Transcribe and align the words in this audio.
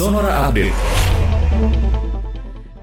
Sonora 0.00 0.48
Update. 0.48 2.09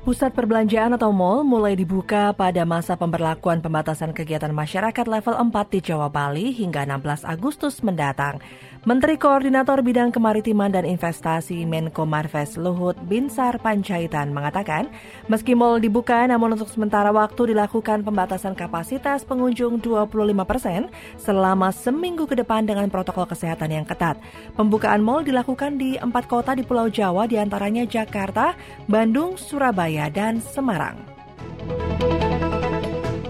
Pusat 0.08 0.40
perbelanjaan 0.40 0.96
atau 0.96 1.12
mall 1.12 1.44
mulai 1.44 1.76
dibuka 1.76 2.32
pada 2.32 2.64
masa 2.64 2.96
pemberlakuan 2.96 3.60
pembatasan 3.60 4.16
kegiatan 4.16 4.56
masyarakat 4.56 5.04
level 5.04 5.36
4 5.36 5.52
di 5.68 5.80
Jawa 5.84 6.08
Bali 6.08 6.56
hingga 6.56 6.88
16 6.88 7.28
Agustus 7.28 7.84
mendatang. 7.84 8.40
Menteri 8.88 9.20
Koordinator 9.20 9.84
Bidang 9.84 10.16
Kemaritiman 10.16 10.72
dan 10.72 10.88
Investasi 10.88 11.68
Menko 11.68 12.08
Marves 12.08 12.56
Luhut 12.56 12.96
Binsar 13.04 13.60
Panjaitan 13.60 14.32
mengatakan, 14.32 14.88
meski 15.28 15.60
mall 15.60 15.84
dibuka 15.84 16.24
namun 16.24 16.56
untuk 16.56 16.72
sementara 16.72 17.12
waktu 17.12 17.52
dilakukan 17.52 18.08
pembatasan 18.08 18.56
kapasitas 18.56 19.28
pengunjung 19.28 19.84
25 19.84 20.08
persen 20.48 20.88
selama 21.20 21.68
seminggu 21.76 22.32
ke 22.32 22.40
depan 22.40 22.64
dengan 22.64 22.88
protokol 22.88 23.28
kesehatan 23.28 23.76
yang 23.76 23.84
ketat. 23.84 24.16
Pembukaan 24.56 25.04
mall 25.04 25.20
dilakukan 25.20 25.76
di 25.76 26.00
empat 26.00 26.32
kota 26.32 26.56
di 26.56 26.64
Pulau 26.64 26.88
Jawa 26.88 27.28
di 27.28 27.36
antaranya 27.36 27.84
Jakarta, 27.84 28.56
Bandung, 28.88 29.36
Surabaya, 29.36 29.97
dan 30.14 30.38
Semarang. 30.38 31.02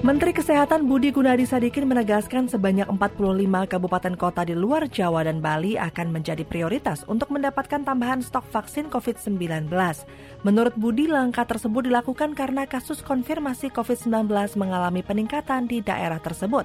Menteri 0.07 0.31
Kesehatan 0.31 0.87
Budi 0.87 1.11
Gunadi 1.11 1.43
Sadikin 1.43 1.83
menegaskan 1.83 2.47
sebanyak 2.47 2.87
45 2.87 3.67
kabupaten 3.67 4.15
kota 4.15 4.47
di 4.47 4.55
luar 4.55 4.87
Jawa 4.87 5.27
dan 5.27 5.43
Bali 5.43 5.75
akan 5.75 6.15
menjadi 6.15 6.47
prioritas 6.47 7.03
untuk 7.11 7.27
mendapatkan 7.27 7.83
tambahan 7.83 8.23
stok 8.23 8.47
vaksin 8.47 8.87
COVID-19. 8.87 9.67
Menurut 10.47 10.71
Budi, 10.79 11.11
langkah 11.11 11.43
tersebut 11.43 11.91
dilakukan 11.91 12.39
karena 12.39 12.63
kasus 12.63 13.03
konfirmasi 13.03 13.67
COVID-19 13.75 14.31
mengalami 14.55 15.03
peningkatan 15.03 15.67
di 15.67 15.83
daerah 15.83 16.23
tersebut. 16.23 16.63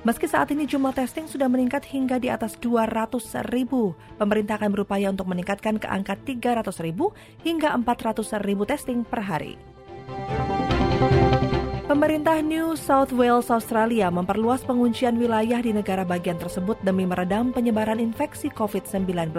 Meski 0.00 0.24
saat 0.24 0.48
ini 0.48 0.64
jumlah 0.64 0.96
testing 0.96 1.28
sudah 1.28 1.44
meningkat 1.44 1.84
hingga 1.84 2.16
di 2.16 2.32
atas 2.32 2.56
200 2.56 3.20
ribu, 3.52 3.92
pemerintah 4.16 4.56
akan 4.56 4.72
berupaya 4.72 5.12
untuk 5.12 5.28
meningkatkan 5.28 5.76
ke 5.76 5.84
angka 5.84 6.16
300 6.16 6.72
ribu 6.80 7.12
hingga 7.44 7.76
400 7.76 8.40
ribu 8.40 8.64
testing 8.64 9.04
per 9.04 9.20
hari. 9.20 9.60
Pemerintah 11.90 12.38
New 12.38 12.78
South 12.78 13.10
Wales 13.10 13.50
Australia 13.50 14.14
memperluas 14.14 14.62
penguncian 14.62 15.18
wilayah 15.18 15.58
di 15.58 15.74
negara 15.74 16.06
bagian 16.06 16.38
tersebut 16.38 16.78
demi 16.86 17.02
meredam 17.02 17.50
penyebaran 17.50 17.98
infeksi 17.98 18.46
COVID-19. 18.46 19.34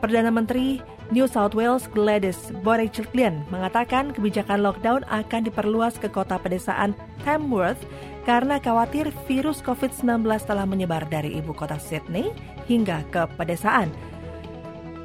Perdana 0.00 0.32
Menteri 0.32 0.80
New 1.12 1.28
South 1.28 1.52
Wales 1.52 1.84
Gladys 1.92 2.56
Berejiklian 2.64 3.44
mengatakan 3.52 4.16
kebijakan 4.16 4.64
lockdown 4.64 5.04
akan 5.12 5.44
diperluas 5.44 6.00
ke 6.00 6.08
kota 6.08 6.40
pedesaan 6.40 6.96
Tamworth 7.20 7.84
karena 8.24 8.56
khawatir 8.56 9.12
virus 9.28 9.60
COVID-19 9.60 10.24
telah 10.48 10.64
menyebar 10.64 11.04
dari 11.12 11.36
ibu 11.36 11.52
kota 11.52 11.76
Sydney 11.76 12.32
hingga 12.64 13.04
ke 13.12 13.28
pedesaan. 13.36 13.92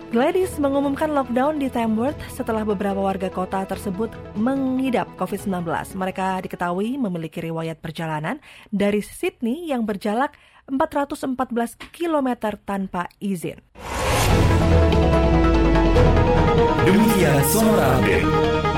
Gladys 0.10 0.58
mengumumkan 0.58 1.14
lockdown 1.14 1.62
di 1.62 1.70
Tamworth 1.70 2.18
setelah 2.34 2.66
beberapa 2.66 2.98
warga 2.98 3.30
kota 3.30 3.62
tersebut 3.62 4.10
mengidap 4.34 5.06
COVID-19. 5.22 5.70
Mereka 5.94 6.42
diketahui 6.50 6.98
memiliki 6.98 7.38
riwayat 7.46 7.78
perjalanan 7.78 8.42
dari 8.74 9.06
Sydney 9.06 9.70
yang 9.70 9.86
berjalak 9.86 10.34
414 10.66 11.94
km 11.94 12.58
tanpa 12.66 13.06
izin. 13.22 13.62
Demikian 16.90 17.40
Sonora 17.54 18.02
Update. 18.02 18.69